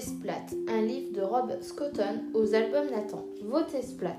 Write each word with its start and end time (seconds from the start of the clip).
Splat, 0.00 0.46
un 0.68 0.82
livre 0.82 1.12
de 1.12 1.20
Rob 1.20 1.52
Scotton 1.60 2.24
aux 2.34 2.54
albums 2.54 2.90
Nathan. 2.90 3.24
Votez 3.44 3.82
Splat. 3.82 4.16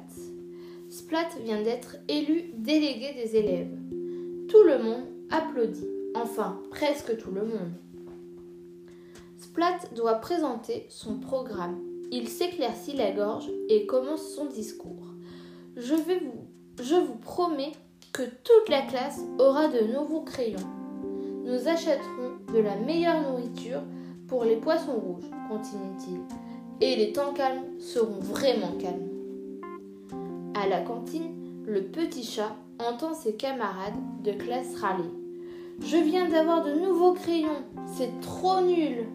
Splat 0.89 1.27
vient 1.43 1.61
d'être 1.61 1.97
élu 2.07 2.53
délégué 2.53 3.13
des 3.13 3.35
élèves. 3.35 3.77
Tout 4.47 4.63
le 4.63 4.81
monde 4.81 5.03
applaudit, 5.29 5.89
enfin 6.15 6.57
presque 6.69 7.17
tout 7.17 7.31
le 7.31 7.41
monde. 7.41 7.73
Splat 9.39 9.79
doit 9.93 10.15
présenter 10.15 10.85
son 10.87 11.19
programme. 11.19 11.81
Il 12.11 12.29
s'éclaircit 12.29 12.93
la 12.93 13.11
gorge 13.11 13.49
et 13.67 13.85
commence 13.85 14.33
son 14.33 14.45
discours. 14.45 15.13
Je 15.75 15.95
vous 15.95 17.15
promets 17.15 17.73
que 18.13 18.23
toute 18.23 18.69
la 18.69 18.83
classe 18.83 19.19
aura 19.37 19.67
de 19.67 19.81
nouveaux 19.81 20.21
crayons. 20.21 20.57
Nous 21.43 21.67
achèterons 21.67 22.37
de 22.53 22.59
la 22.59 22.77
meilleure 22.77 23.21
nourriture 23.21 23.81
pour 24.31 24.45
les 24.45 24.55
poissons 24.55 24.93
rouges, 24.93 25.29
continue-t-il, 25.49 26.21
et 26.79 26.95
les 26.95 27.11
temps 27.11 27.33
calmes 27.33 27.65
seront 27.79 28.21
vraiment 28.21 28.71
calmes. 28.79 29.09
À 30.55 30.69
la 30.69 30.79
cantine, 30.79 31.65
le 31.67 31.83
petit 31.83 32.23
chat 32.23 32.55
entend 32.79 33.13
ses 33.13 33.33
camarades 33.33 33.99
de 34.23 34.31
classe 34.31 34.77
râler. 34.77 35.09
Je 35.81 35.97
viens 35.97 36.29
d'avoir 36.29 36.63
de 36.63 36.71
nouveaux 36.71 37.11
crayons, 37.11 37.65
c'est 37.97 38.21
trop 38.21 38.61
nul. 38.61 39.05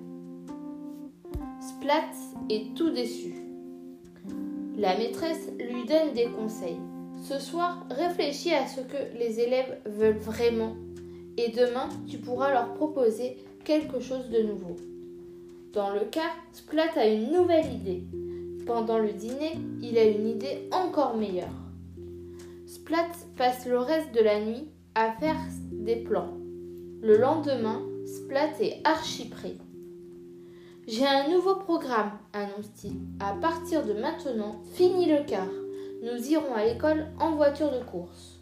Splat 1.63 2.13
est 2.51 2.75
tout 2.75 2.91
déçu. 2.91 3.37
La 4.77 4.99
maîtresse 4.99 5.51
lui 5.59 5.87
donne 5.87 6.13
des 6.13 6.27
conseils. 6.27 6.81
Ce 7.23 7.39
soir, 7.39 7.87
réfléchis 7.89 8.53
à 8.53 8.67
ce 8.67 8.83
que 8.83 9.19
les 9.19 9.41
élèves 9.41 9.81
veulent 9.87 10.19
vraiment 10.19 10.75
et 11.39 11.49
demain, 11.53 11.89
tu 12.07 12.19
pourras 12.19 12.53
leur 12.53 12.75
proposer 12.75 13.39
quelque 13.65 13.99
chose 13.99 14.29
de 14.29 14.43
nouveau. 14.43 14.77
Dans 15.77 15.91
le 15.91 16.07
cas, 16.07 16.33
Splat 16.55 16.97
a 16.97 17.07
une 17.07 17.33
nouvelle 17.33 17.71
idée. 17.71 18.03
Pendant 18.67 18.99
le 18.99 19.13
dîner, 19.13 19.59
il 19.83 19.99
a 19.99 20.05
une 20.05 20.27
idée 20.27 20.71
encore 20.73 21.19
meilleure. 21.19 21.53
Splat 22.67 23.11
passe 23.37 23.67
le 23.67 23.77
reste 23.77 24.15
de 24.15 24.21
la 24.21 24.41
nuit 24.41 24.71
à 24.95 25.13
faire 25.13 25.37
des 25.71 25.97
plans. 25.97 26.33
Le 27.03 27.19
lendemain, 27.19 27.83
Splat 28.07 28.59
est 28.59 28.81
archi 28.85 29.29
prêt. 29.29 29.57
J'ai 30.87 31.07
un 31.07 31.29
nouveau 31.29 31.57
programme, 31.57 32.13
annonce-t-il. 32.33 32.95
À 33.21 33.35
partir 33.35 33.85
de 33.85 33.93
maintenant, 33.93 34.63
fini 34.73 35.05
le 35.05 35.27
quart. 35.27 35.45
Nous 36.03 36.27
irons 36.31 36.55
à 36.55 36.65
l'école 36.65 37.09
en 37.21 37.37
voiture 37.37 37.71
de 37.71 37.85
course. 37.85 38.41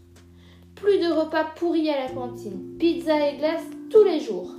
Plus 0.77 1.01
de 1.01 1.13
repas 1.13 1.47
pourris 1.57 1.91
à 1.91 2.05
la 2.05 2.15
cantine, 2.15 2.77
pizza 2.79 3.29
et 3.29 3.39
glace 3.39 3.65
tous 3.91 4.05
les 4.05 4.21
jours. 4.21 4.55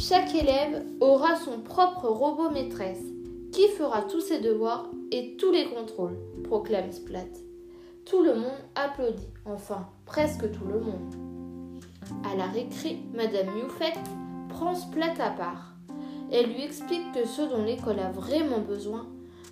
Chaque 0.00 0.34
élève 0.34 0.82
aura 1.00 1.36
son 1.36 1.60
propre 1.60 2.08
robot 2.08 2.48
maîtresse 2.48 3.04
qui 3.52 3.68
fera 3.68 4.00
tous 4.00 4.22
ses 4.22 4.40
devoirs 4.40 4.88
et 5.12 5.36
tous 5.36 5.52
les 5.52 5.66
contrôles, 5.66 6.16
proclame 6.44 6.90
Splat. 6.90 7.28
Tout 8.06 8.22
le 8.22 8.34
monde 8.34 8.64
applaudit, 8.74 9.28
enfin 9.44 9.86
presque 10.06 10.50
tout 10.52 10.64
le 10.64 10.80
monde. 10.80 11.14
À 12.24 12.34
la 12.34 12.46
récré, 12.46 12.96
Madame 13.12 13.58
Youfet 13.58 13.92
prend 14.48 14.74
Splat 14.74 15.22
à 15.22 15.32
part. 15.32 15.74
Elle 16.32 16.46
lui 16.46 16.64
explique 16.64 17.12
que 17.12 17.26
ce 17.26 17.42
dont 17.42 17.62
l'école 17.62 17.98
a 17.98 18.10
vraiment 18.10 18.60
besoin, 18.60 19.06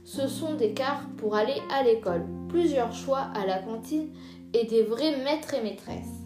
ce 0.06 0.26
sont 0.28 0.54
des 0.54 0.72
cars 0.72 1.02
pour 1.18 1.34
aller 1.34 1.60
à 1.70 1.82
l'école, 1.82 2.24
plusieurs 2.48 2.94
choix 2.94 3.26
à 3.34 3.44
la 3.44 3.58
cantine 3.58 4.08
et 4.54 4.64
des 4.64 4.82
vrais 4.82 5.18
maîtres 5.18 5.52
et 5.52 5.62
maîtresses. 5.62 6.24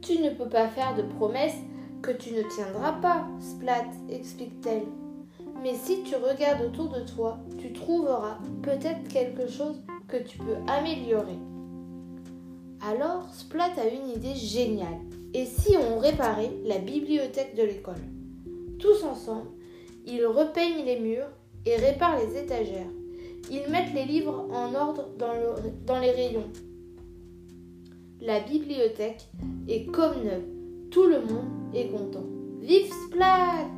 Tu 0.00 0.20
ne 0.20 0.30
peux 0.30 0.48
pas 0.48 0.68
faire 0.68 0.96
de 0.96 1.02
promesses 1.02 1.60
que 2.02 2.10
tu 2.10 2.32
ne 2.34 2.42
tiendras 2.42 2.92
pas, 3.00 3.26
Splat, 3.40 3.86
explique-t-elle. 4.10 4.86
Mais 5.62 5.74
si 5.74 6.02
tu 6.02 6.16
regardes 6.16 6.62
autour 6.62 6.88
de 6.88 7.00
toi, 7.00 7.38
tu 7.58 7.72
trouveras 7.72 8.38
peut-être 8.62 9.06
quelque 9.08 9.48
chose 9.48 9.76
que 10.08 10.16
tu 10.16 10.38
peux 10.38 10.56
améliorer. 10.66 11.38
Alors, 12.80 13.32
Splat 13.32 13.70
a 13.78 13.86
une 13.86 14.10
idée 14.10 14.34
géniale. 14.34 14.98
Et 15.32 15.46
si 15.46 15.76
on 15.76 15.98
réparait 15.98 16.50
la 16.64 16.78
bibliothèque 16.78 17.54
de 17.54 17.62
l'école? 17.62 18.02
Tous 18.80 19.04
ensemble, 19.04 19.48
ils 20.04 20.26
repeignent 20.26 20.84
les 20.84 20.98
murs 20.98 21.28
et 21.64 21.76
réparent 21.76 22.18
les 22.18 22.36
étagères. 22.36 22.90
Ils 23.50 23.70
mettent 23.70 23.94
les 23.94 24.04
livres 24.04 24.48
en 24.52 24.74
ordre 24.74 25.08
dans, 25.16 25.32
dans 25.86 26.00
les 26.00 26.10
rayons. 26.10 26.50
La 28.20 28.40
bibliothèque 28.40 29.28
est 29.68 29.86
comme 29.86 30.24
neuve. 30.24 30.61
Tout 30.92 31.06
le 31.06 31.20
monde 31.20 31.74
est 31.74 31.88
content. 31.88 32.26
Vive 32.60 32.92
Splat 33.06 33.70